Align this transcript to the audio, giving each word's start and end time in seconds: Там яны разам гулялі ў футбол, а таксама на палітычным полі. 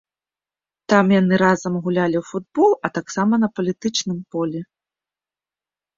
Там 0.93 1.05
яны 1.15 1.35
разам 1.43 1.73
гулялі 1.87 2.17
ў 2.21 2.25
футбол, 2.31 2.71
а 2.89 2.93
таксама 2.97 3.33
на 3.45 3.53
палітычным 3.61 4.19
полі. 4.37 4.59